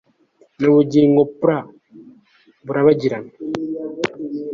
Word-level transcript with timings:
Nubugingo 0.59 1.21
pra 1.39 1.57
burabagirana 2.65 3.31